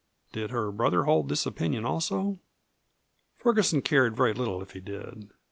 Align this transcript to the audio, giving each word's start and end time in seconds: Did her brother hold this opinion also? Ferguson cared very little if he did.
Did 0.33 0.49
her 0.49 0.71
brother 0.71 1.03
hold 1.03 1.29
this 1.29 1.45
opinion 1.45 1.85
also? 1.85 2.39
Ferguson 3.37 3.83
cared 3.83 4.15
very 4.17 4.33
little 4.33 4.59
if 4.63 4.71
he 4.71 4.79
did. 4.79 5.29